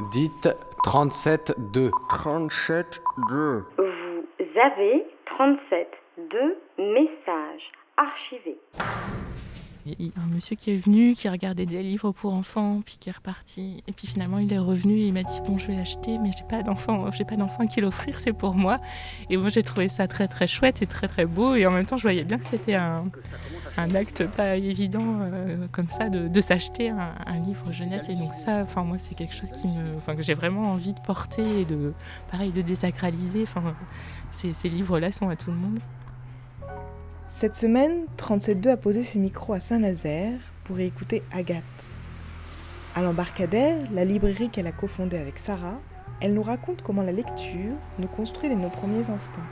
[0.00, 0.48] Dites
[0.84, 1.90] 37-2.
[2.10, 3.62] 37-2.
[3.78, 8.58] Vous avez 37-2 messages archivés.
[9.86, 13.82] Un monsieur qui est venu, qui regardait des livres pour enfants, puis qui est reparti.
[13.86, 16.30] Et puis finalement, il est revenu et il m'a dit Bon, je vais l'acheter, mais
[16.36, 18.80] j'ai pas d'enfant, j'ai pas d'enfant qui l'offrir, c'est pour moi.
[19.28, 21.54] Et moi, j'ai trouvé ça très très chouette et très très beau.
[21.54, 23.10] Et en même temps, je voyais bien que c'était un,
[23.76, 28.08] acte pas évident euh, comme ça de, s'acheter un, livre jeunesse.
[28.08, 31.64] Et donc, ça, enfin, moi, c'est quelque chose que j'ai vraiment envie de porter et
[31.66, 31.92] de,
[32.30, 33.44] pareil, de désacraliser.
[34.32, 35.78] Ces livres-là sont à tout le monde.
[37.36, 41.64] Cette semaine, 37.2 a posé ses micros à Saint-Nazaire pour y écouter Agathe.
[42.94, 45.80] À l'embarcadère, la librairie qu'elle a cofondée avec Sarah,
[46.20, 49.42] elle nous raconte comment la lecture nous construit dès nos premiers instants.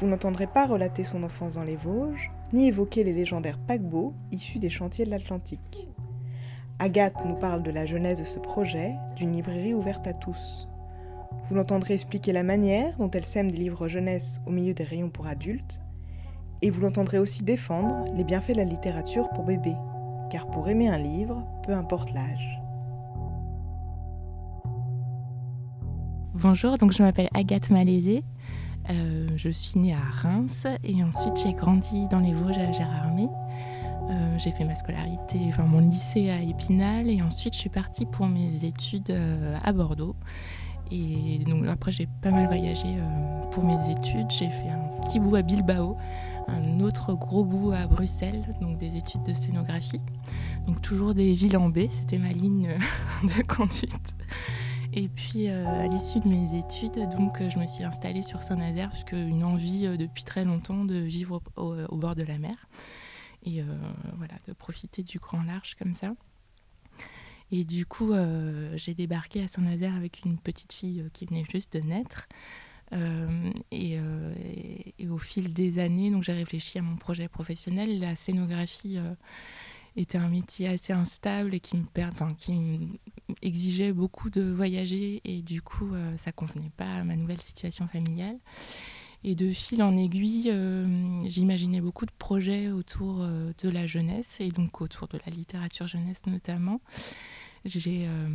[0.00, 4.58] Vous n'entendrez pas relater son enfance dans les Vosges, ni évoquer les légendaires paquebots issus
[4.58, 5.86] des chantiers de l'Atlantique.
[6.80, 10.66] Agathe nous parle de la genèse de ce projet, d'une librairie ouverte à tous.
[11.48, 15.10] Vous l'entendrez expliquer la manière dont elle sème des livres jeunesse au milieu des rayons
[15.10, 15.80] pour adultes,
[16.62, 19.76] et vous l'entendrez aussi défendre les bienfaits de la littérature pour bébés,
[20.30, 22.60] car pour aimer un livre, peu importe l'âge.
[26.34, 28.22] Bonjour, donc je m'appelle Agathe Malaisé.
[28.90, 33.28] Euh, je suis née à Reims et ensuite j'ai grandi dans les Vosges à Gérardmer.
[34.10, 38.06] Euh, j'ai fait ma scolarité, enfin mon lycée à Épinal et ensuite je suis partie
[38.06, 40.16] pour mes études euh, à Bordeaux.
[40.90, 42.96] Et donc après j'ai pas mal voyagé
[43.50, 44.30] pour mes études.
[44.30, 45.96] J'ai fait un petit bout à Bilbao,
[46.48, 50.00] un autre gros bout à Bruxelles, donc des études de scénographie.
[50.66, 52.76] Donc toujours des villes en B, c'était ma ligne
[53.22, 54.14] de conduite.
[54.92, 58.88] Et puis euh, à l'issue de mes études, donc je me suis installée sur Saint-Nazaire
[58.88, 62.56] parce une envie euh, depuis très longtemps de vivre au, bord de la mer
[63.44, 63.64] et euh,
[64.16, 66.14] voilà de profiter du grand large comme ça.
[67.50, 68.12] Et du coup,
[68.74, 72.28] j'ai débarqué à Saint-Nazaire avec une petite fille qui venait juste de naître.
[72.92, 74.34] Euh, euh,
[74.98, 78.00] et, au fil des années, j'ai réfléchi à mon projet professionnel.
[78.00, 79.14] La scénographie euh,
[79.96, 81.84] était un métier assez instable et qui me
[83.42, 88.38] exigeait beaucoup de voyager et du coup ça convenait pas à ma nouvelle situation familiale.
[89.24, 90.52] Et de fil en aiguille,
[91.24, 96.24] j'imaginais beaucoup de projets autour de la jeunesse et donc autour de la littérature jeunesse
[96.26, 96.80] notamment.
[97.66, 98.28] Euh,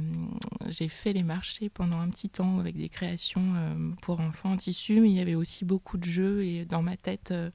[0.68, 4.58] j'ai fait les marchés pendant un petit temps avec des créations euh, pour enfants en
[4.58, 7.50] tissu, mais il y avait aussi beaucoup de jeux et dans ma tête euh,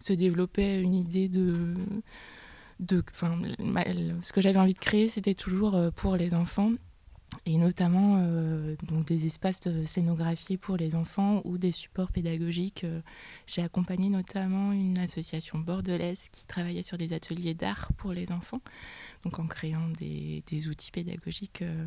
[0.00, 1.74] se développait une idée de...
[2.80, 6.72] de ce que j'avais envie de créer, c'était toujours pour les enfants
[7.46, 12.84] et notamment euh, donc des espaces de scénographie pour les enfants ou des supports pédagogiques.
[12.84, 13.00] Euh,
[13.46, 18.60] j'ai accompagné notamment une association bordelaise qui travaillait sur des ateliers d'art pour les enfants,
[19.24, 21.86] donc en créant des, des outils pédagogiques euh,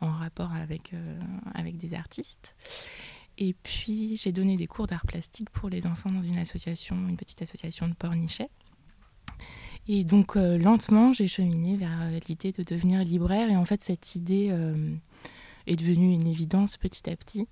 [0.00, 0.92] en rapport avec,
[1.54, 2.54] avec des artistes.
[3.36, 7.16] Et puis j'ai donné des cours d'art plastique pour les enfants dans une association, une
[7.16, 8.48] petite association de Pornichet.
[9.86, 13.50] Et donc euh, lentement, j'ai cheminé vers euh, l'idée de devenir libraire.
[13.50, 14.94] Et en fait, cette idée euh,
[15.66, 17.46] est devenue une évidence petit à petit.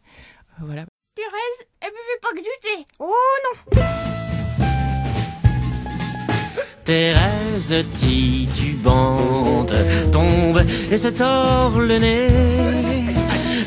[0.60, 0.86] voilà.
[1.14, 2.86] Thérèse, elle buvait pas que du thé.
[2.98, 3.12] Oh
[3.44, 3.82] non
[6.84, 9.74] Thérèse titubante
[10.10, 12.28] tombe et se tord le nez.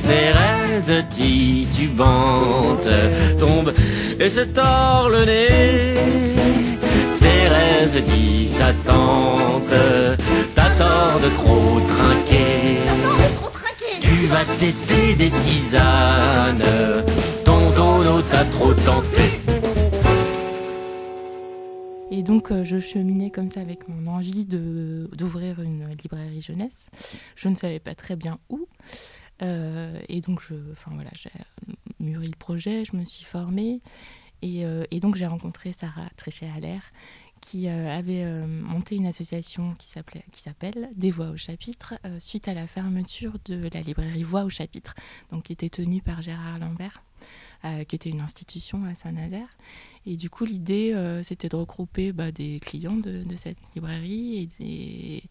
[0.05, 2.89] Thérèse titubante
[3.39, 3.73] tombe
[4.19, 6.35] et se tord le nez.
[7.55, 9.73] Thérèse dit sa tante,
[10.55, 12.79] t'as tort de trop trinquer.
[14.01, 16.63] Tu vas t'aider des tisanes,
[17.43, 19.41] ton dono t'a trop tenté.
[22.11, 26.87] Et donc, euh, je cheminais comme ça avec mon envie d'ouvrir une librairie jeunesse.
[27.35, 28.67] Je ne savais pas très bien où.
[29.41, 31.31] Euh, et donc, je, enfin, voilà, j'ai
[31.99, 33.81] mûri le projet, je me suis formée.
[34.41, 36.83] Et, euh, et donc, j'ai rencontré Sarah Tréchet-Allaire,
[37.41, 42.47] qui euh, avait euh, monté une association qui s'appelle Des Voix au chapitre, euh, suite
[42.47, 44.95] à la fermeture de la librairie Voix au chapitre,
[45.31, 47.01] donc qui était tenue par Gérard Lambert.
[47.87, 49.47] qui était une institution à Saint-Nazaire.
[50.05, 50.93] Et du coup, l'idée,
[51.23, 55.23] c'était de regrouper bah, des clients de, cette librairie et des,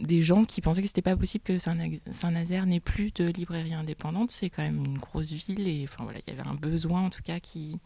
[0.00, 4.30] des gens qui pensaient que c'était pas possible que Saint-Nazaire n'ait plus de librairie indépendante.
[4.30, 7.10] C'est quand même une grosse ville et enfin voilà, il y avait un besoin en
[7.10, 7.78] tout cas qui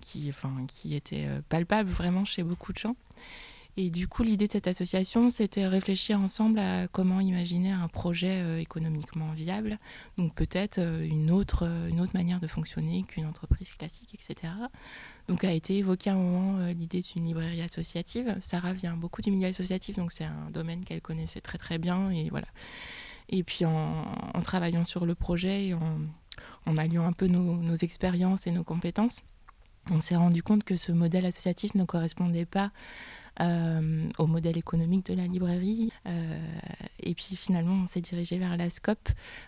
[0.00, 2.96] qui, était euh, palpable vraiment chez beaucoup de gens.
[3.76, 8.42] Et du coup, l'idée de cette association, c'était réfléchir ensemble à comment imaginer un projet
[8.42, 9.78] euh, économiquement viable.
[10.16, 14.52] Donc peut-être euh, une, autre, une autre manière de fonctionner qu'une entreprise classique, etc.
[15.28, 18.36] Donc a été évoquée à un moment l'idée d'une librairie associative.
[18.40, 22.10] Sarah vient beaucoup du milieu associatif, donc c'est un domaine qu'elle connaissait très très bien.
[22.10, 22.48] Et voilà.
[23.28, 24.04] Et puis en,
[24.34, 25.98] en travaillant sur le projet et en,
[26.66, 29.22] en alliant un peu nos, nos expériences et nos compétences,
[29.90, 32.70] on s'est rendu compte que ce modèle associatif ne correspondait pas
[33.40, 35.92] euh, au modèle économique de la librairie.
[36.06, 36.38] Euh,
[37.00, 38.98] et puis finalement, on s'est dirigé vers la SCOP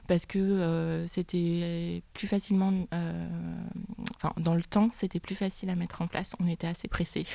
[0.07, 2.87] parce que euh, c'était plus facilement,
[4.17, 6.37] enfin dans le temps, c'était plus facile à mettre en place.
[6.39, 7.27] On était assez pressés,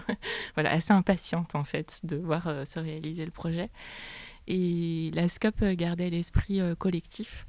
[0.54, 3.68] voilà, assez impatiente en fait de voir se réaliser le projet.
[4.50, 7.46] Et la SCOP gardait l'esprit euh, collectif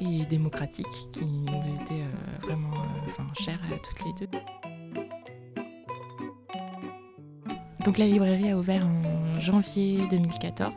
[0.00, 1.48] et démocratique qui nous
[1.82, 4.38] était euh, vraiment euh, enfin, cher à toutes les deux.
[7.84, 10.72] Donc la librairie a ouvert en janvier 2014.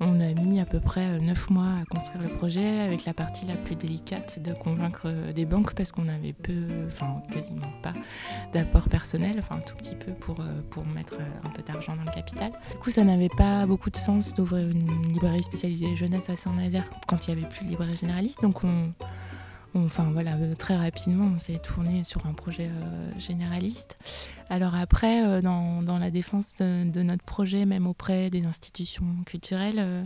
[0.00, 3.44] On a mis à peu près neuf mois à construire le projet, avec la partie
[3.44, 7.92] la plus délicate de convaincre des banques parce qu'on avait peu, enfin quasiment pas
[8.54, 11.14] d'apport personnel, enfin un tout petit peu pour, euh, pour mettre
[11.44, 12.50] un peu d'argent dans le capital.
[12.70, 16.84] Du coup, ça n'avait pas beaucoup de sens d'ouvrir une librairie spécialisée jeunesse à Saint-Nazaire
[17.06, 18.40] quand il n'y avait plus de librairie généraliste.
[18.40, 18.94] Donc on, on-
[19.74, 23.96] Enfin voilà, euh, très rapidement, on s'est tourné sur un projet euh, généraliste.
[24.50, 30.04] Alors après, euh, dans, la défense de, notre projet, même auprès des institutions culturelles, euh,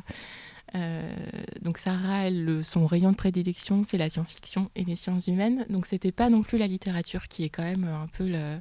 [0.75, 1.17] euh,
[1.63, 2.29] donc Sarah,
[2.63, 5.67] son rayon de prédilection, c'est la science-fiction et les sciences humaines.
[5.69, 8.59] Donc c'était pas non plus la littérature qui est quand même un peu le...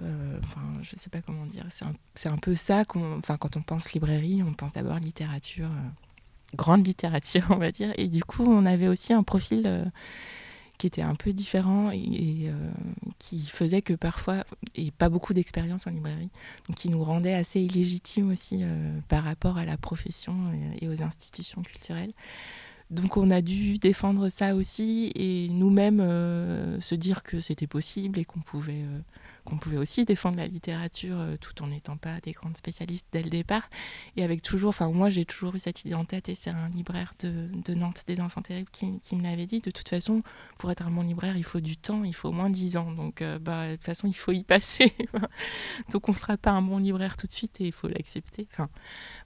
[0.00, 1.66] euh, Enfin, je sais pas comment dire.
[2.14, 5.90] C'est un, peu ça quand on pense librairie, on pense d'abord littérature, euh,
[6.54, 7.92] grande littérature, on va dire.
[7.96, 9.84] Et du coup, on avait aussi un profil euh,
[10.78, 12.70] qui était un peu différent et, euh,
[13.18, 14.44] qui faisait que parfois,
[14.74, 16.30] et pas beaucoup d'expérience en librairie,
[16.68, 20.34] donc qui nous rendait assez illégitimes aussi euh, par rapport à la profession
[20.80, 22.12] et, aux institutions culturelles.
[22.90, 26.00] Donc on a dû défendre ça aussi et nous-mêmes
[26.80, 28.84] se dire que c'était possible et qu'on pouvait,
[29.44, 33.22] qu'on pouvait aussi défendre la littérature euh, tout en n'étant pas des grandes spécialistes dès
[33.22, 33.68] le départ.
[34.16, 36.68] Et avec toujours, enfin moi j'ai toujours eu cette idée en tête et c'est un
[36.68, 39.60] libraire de, de Nantes des Enfants Terribles qui, me l'avait dit.
[39.60, 40.22] De toute façon,
[40.58, 42.92] pour être un bon libraire, il faut du temps, il faut au moins 10 ans.
[42.92, 44.94] Donc euh, bah, de toute façon, il faut y passer.
[45.92, 48.46] Donc on ne sera pas un bon libraire tout de suite et il faut l'accepter.
[48.52, 48.68] Enfin,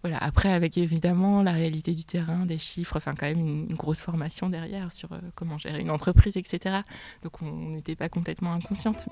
[0.02, 0.18] voilà.
[0.18, 4.00] Après, avec évidemment la réalité du terrain, des chiffres, enfin quand même une, une grosse
[4.00, 6.80] formation derrière sur euh, comment gérer une entreprise, etc.
[7.22, 9.08] Donc on n'était pas complètement inconsciente.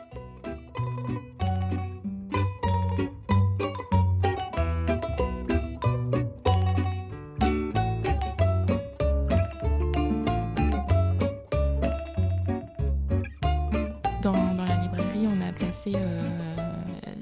[14.22, 16.28] Dans, la librairie, on a placé euh,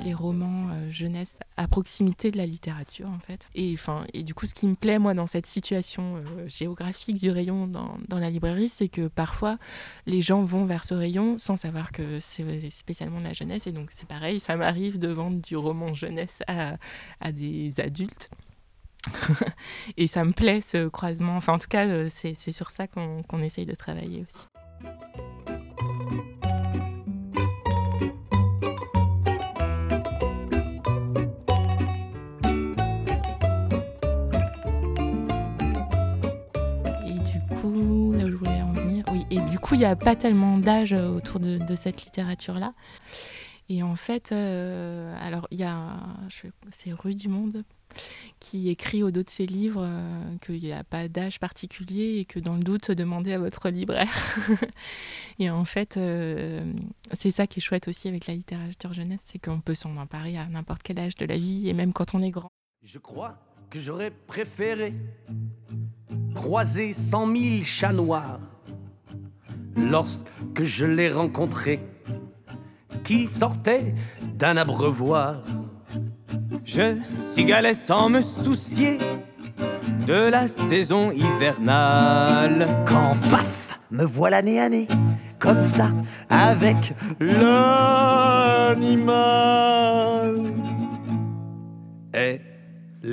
[0.05, 3.51] les romans euh, jeunesse à proximité de la littérature, en fait.
[3.55, 7.17] Et, enfin, et du coup, ce qui me plaît, moi, dans cette situation euh, géographique
[7.17, 9.59] du rayon dans, dans la librairie, c'est que parfois,
[10.07, 13.67] les gens vont vers ce rayon sans savoir que c'est spécialement de la jeunesse.
[13.67, 16.79] Et donc, c'est pareil, ça m'arrive de vendre du roman jeunesse à,
[17.21, 18.31] à des adultes.
[19.99, 21.37] et ça me plaît, ce croisement.
[21.37, 24.47] Enfin, en tout cas, euh, c'est sur ça qu'on qu'on essaye de travailler aussi.
[39.81, 42.75] Il n'y a pas tellement d'âge euh, autour de, cette littérature-là.
[43.71, 45.97] Et en fait, euh, alors, il y a,
[46.71, 47.65] c'est Rue du Monde
[48.41, 52.25] qui écrit au dos de ses livres euh, qu'il n'y a pas d'âge particulier et
[52.27, 54.13] que dans le doute, demandez à votre libraire.
[55.39, 55.99] et en fait,
[57.15, 60.37] c'est ça qui est chouette aussi avec la littérature jeunesse, c'est qu'on peut s'en emparer
[60.37, 62.51] à n'importe quel âge de la vie et même quand on est grand.
[62.83, 63.39] Je crois
[63.71, 64.95] que j'aurais préféré
[66.35, 68.41] croiser cent mille chats noirs
[69.89, 71.81] lorsque je l'ai rencontré
[73.05, 73.95] qui sortait
[74.35, 75.43] d'un abreuvoir.
[76.65, 78.99] Je cigalais sans me soucier
[80.07, 82.69] de la saison hivernale.
[82.87, 84.87] Quand paf, me voilà nez à nez,
[85.39, 85.91] comme ça,
[86.29, 87.91] avec L'animal.
[92.13, 92.41] Elle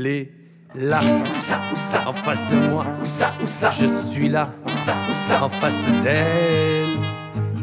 [0.06, 0.37] est
[0.76, 1.00] là,
[1.36, 2.86] ça, ça, en face de moi.
[3.02, 5.44] où ça, où ça, Je suis là, ça, ça.
[5.44, 6.98] en face d'elle.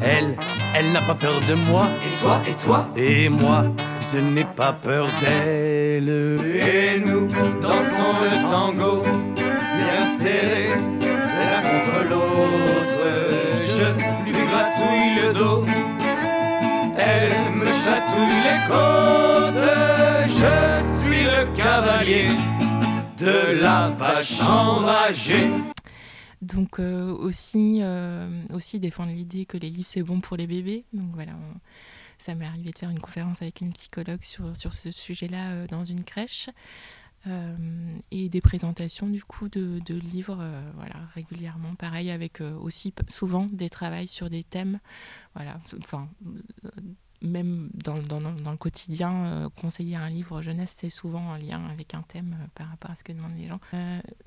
[0.02, 0.36] Elle,
[0.76, 1.86] elle n'a pas peur de moi.
[2.04, 3.64] Et toi, et toi, Et moi,
[4.12, 6.08] je n'ai pas peur d'elle.
[6.08, 7.28] Et nous
[7.60, 9.02] dansons le tango,
[9.34, 10.70] bien serrés,
[11.00, 13.06] l'un contre l'autre.
[13.76, 15.64] Je lui gratouille le dos,
[16.98, 19.68] elle me chatouille les côtes.
[20.26, 22.28] Je suis le cavalier
[23.24, 25.50] de la vache enragée.
[26.42, 30.84] Donc euh, aussi, euh, aussi défendre l'idée que les livres c'est bon pour les bébés.
[30.92, 31.32] Donc voilà,
[32.18, 35.66] ça m'est arrivé de faire une conférence avec une psychologue sur, sur ce sujet-là euh,
[35.66, 36.50] dans une crèche.
[38.10, 41.74] et des présentations du coup de, livres voilà, régulièrement.
[41.76, 44.78] Pareil avec aussi souvent des travaux sur des thèmes.
[45.34, 46.10] Voilà, enfin,
[47.24, 52.36] même dans, le quotidien, conseiller un livre jeunesse, c'est souvent en lien avec un thème
[52.54, 53.60] par rapport à ce que demandent les gens.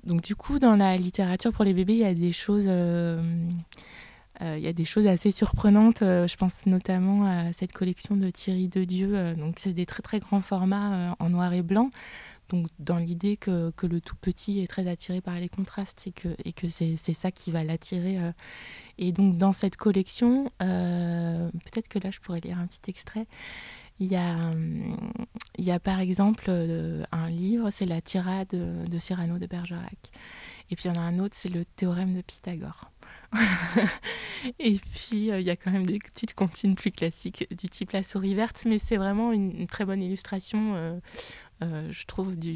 [0.04, 2.68] donc du coup, dans la littérature pour les bébés, il y a des choses
[4.42, 6.02] euh, il y a des choses assez surprenantes.
[6.02, 9.12] Euh, je pense notamment à cette collection de Thierry de Dieu.
[9.14, 11.90] Euh, donc, c'est des très très grands formats en noir et blanc.
[12.50, 16.12] Donc, dans l'idée que, que, le tout petit est très attiré par les contrastes et
[16.12, 18.20] que, et que c'est, ça qui va l'attirer.
[18.98, 23.28] Et donc, dans cette collection, peut-être que là, je pourrais lire un petit extrait.
[24.00, 24.52] Il y a,
[25.58, 26.52] il y a par exemple
[27.12, 30.12] un livre, c'est la tirade de Cyrano de Bergerac.
[30.70, 32.92] Et puis il y en a un autre, c'est le théorème de Pythagore.
[34.60, 37.92] et puis, euh, il y a quand même des petites comptines plus classiques du type
[37.92, 41.00] La souris verte, mais c'est vraiment une, très bonne illustration, euh, euh,
[41.62, 42.56] je trouve, du,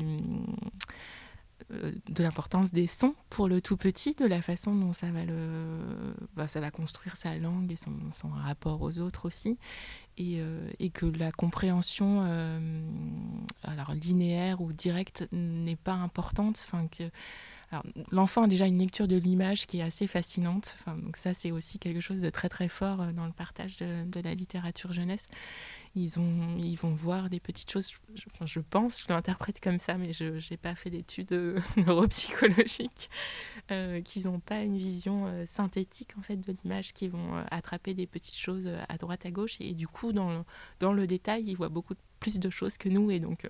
[1.70, 6.15] de l'importance des sons pour le tout petit, de la façon dont ça va, le,
[6.36, 9.58] bah, ça va construire sa langue et son, rapport aux autres aussi,
[10.17, 10.41] et,
[10.79, 12.22] et que la compréhension
[13.63, 17.10] alors linéaire ou directe n'est pas importante, enfin que
[18.12, 20.75] l'enfant a déjà une lecture de l'image qui est assez fascinante.
[20.88, 24.22] Donc ça, c'est aussi quelque chose de très très fort euh, dans le partage de,
[24.22, 25.28] la littérature jeunesse.
[25.96, 29.96] Ils, ont, ils vont voir des petites choses, je, je pense, je l'interprète comme ça,
[29.98, 33.10] mais je n'ai pas fait d'études euh, neuropsychologiques,
[33.72, 38.08] euh, qu'ils n'ont pas une vision synthétique en fait de l'image, qui vont attraper des
[38.08, 40.44] petites choses à droite, à gauche, et, du coup, dans le,
[40.80, 43.48] dans le détail, ils voient beaucoup plus de choses que nous, et donc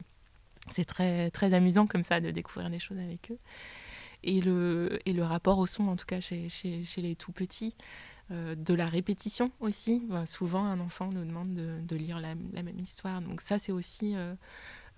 [0.72, 3.40] c'est très, très amusant comme ça de découvrir des choses avec eux
[4.24, 7.32] et le, et le rapport au son, en tout cas chez, chez, chez les tout
[7.32, 7.76] petits.
[8.32, 10.08] Euh, de la répétition aussi.
[10.26, 13.22] souvent, un enfant nous demande de, de lire la, la, même histoire.
[13.22, 14.36] Donc ça, c'est aussi euh,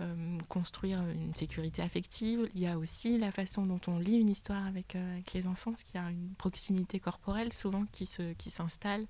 [0.02, 2.48] euh, construire une sécurité affective.
[2.54, 5.72] Il y a aussi la façon dont on lit une histoire avec, avec les enfants,
[5.72, 9.08] parce qu'il y a une proximité corporelle souvent qui s'installe.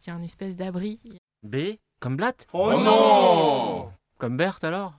[0.00, 1.00] Qui Il y a une espèce d'abri.
[1.42, 4.92] B comme Blatt Oh non Comme Berthe alors?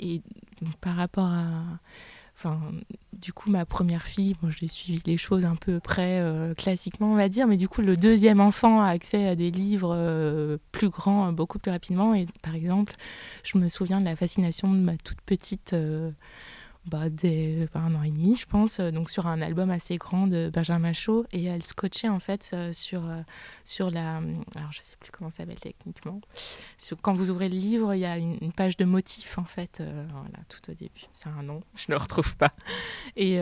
[0.00, 0.22] Et
[0.80, 1.62] par rapport à
[3.12, 7.16] Du coup, ma première fille, j'ai suivi les choses un peu près euh, classiquement, on
[7.16, 10.90] va dire, mais du coup, le deuxième enfant a accès à des livres euh, plus
[10.90, 12.14] grands, beaucoup plus rapidement.
[12.14, 12.94] Et par exemple,
[13.44, 15.72] je me souviens de la fascination de ma toute petite.
[15.72, 16.10] Euh,
[16.86, 20.26] bah, dès un an et demi, je pense, euh, donc sur un album assez grand
[20.26, 21.24] de Benjamin Chaud.
[21.32, 23.22] Et elle scotchait en fait euh, sur, euh,
[23.64, 24.16] sur la.
[24.56, 26.20] Alors je sais plus comment ça s'appelle techniquement.
[27.00, 30.38] quand vous ouvrez le livre, il y a une, page de motifs en fait, voilà,
[30.48, 31.06] tout au début.
[31.12, 32.52] C'est un nom, je ne le retrouve pas.
[33.16, 33.38] Et,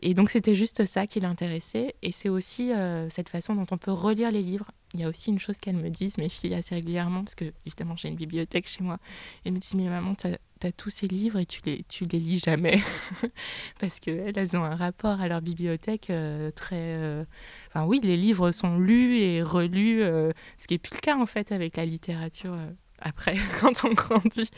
[0.00, 1.94] et donc c'était juste ça qui l'intéressait.
[2.02, 2.72] Et c'est aussi
[3.10, 4.70] cette façon dont on peut relire les livres.
[4.94, 7.52] Il y a aussi une chose qu'elles me disent, mes filles, assez régulièrement, parce que
[7.66, 8.98] évidemment j'ai une bibliothèque chez moi.
[9.44, 10.28] Elles me disent, mais maman, tu
[10.64, 12.80] tu as tous ces livres et tu les, tu les lis jamais.
[13.80, 16.96] Parce qu'elles, elles ont un rapport à leur bibliothèque euh, très...
[16.96, 17.24] Euh,
[17.68, 21.16] enfin oui, les livres sont lus et relus, euh, ce qui n'est plus le cas
[21.16, 22.56] en fait avec la littérature
[22.98, 24.50] après, quand on grandit.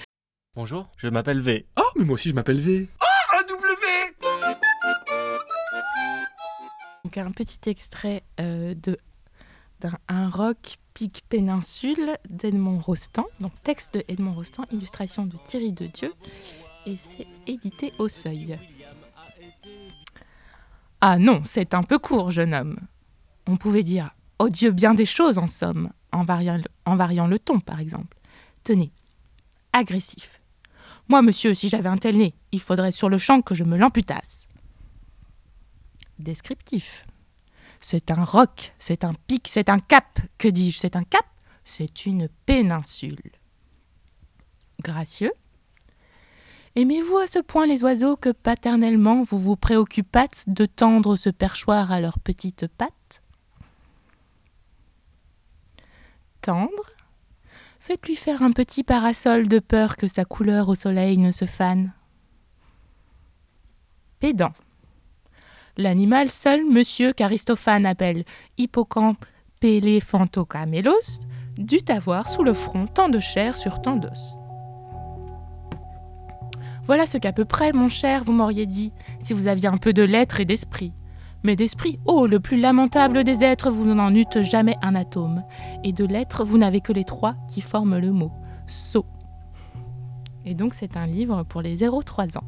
[0.54, 1.66] Bonjour, je m'appelle V.
[1.76, 2.88] Oh, mais moi aussi je m'appelle V.
[3.02, 3.66] Oh, un W
[7.04, 8.96] Donc un petit extrait de
[9.80, 13.26] d'un rock Pic Péninsule d'Edmond Rostand.
[13.40, 16.14] Donc texte de Edmond Rostand, illustration de Thierry de Dieu.
[16.86, 18.58] Et c'est édité au seuil.
[21.02, 22.78] Ah non, c'est un peu court, jeune homme.
[23.46, 27.38] On pouvait dire Oh Dieu, bien des choses en somme, en variant, en variant le
[27.38, 28.16] ton, par exemple.
[28.64, 28.90] Tenez,
[29.74, 30.40] agressif.
[31.08, 33.76] Moi, monsieur, si j'avais un tel nez, il faudrait sur le champ que je me
[33.76, 34.46] l'amputasse.
[36.18, 37.04] Descriptif.
[37.80, 40.18] C'est un roc, c'est un pic, c'est un cap.
[40.38, 40.78] Que dis-je?
[40.78, 41.26] C'est un cap
[41.64, 43.33] C'est une péninsule.
[44.83, 45.33] Gracieux.
[46.75, 51.90] Aimez-vous à ce point les oiseaux que paternellement vous vous préoccupâtes de tendre ce perchoir
[51.90, 53.23] à leurs petites pattes?
[56.42, 56.90] Tendre?
[57.80, 61.92] Faites-lui faire un petit parasol de peur que sa couleur au soleil ne se fane.
[64.18, 64.52] Pédant.
[65.78, 68.25] L'animal seul, monsieur qu'Aristophane appelle
[68.56, 69.25] hippocampe
[69.61, 71.21] péléphantocamélos,
[71.59, 74.38] dut avoir sous le front tant de chair sur tant d'os.
[76.87, 79.92] Voilà ce qu'à peu près, mon cher, vous m'auriez dit, si vous aviez un peu
[79.92, 80.92] de lettres et d'esprit.
[81.42, 85.45] Mais d'esprit, oh, le plus lamentable des êtres, vous n'en eûtes jamais un atome.
[85.85, 88.33] Et de lettres, vous n'avez que les trois qui forment le mot
[88.66, 89.04] sot.
[90.45, 92.45] Et donc, c'est un livre pour les 0-3 ans.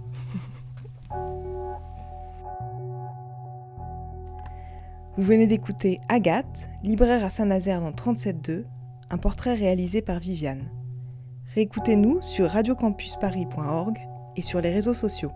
[5.18, 8.62] Vous venez d'écouter Agathe, libraire à Saint-Nazaire dans 37.2,
[9.10, 10.70] un portrait réalisé par Viviane.
[11.56, 13.98] Réécoutez-nous sur radiocampusparis.org
[14.36, 15.32] et sur les réseaux sociaux.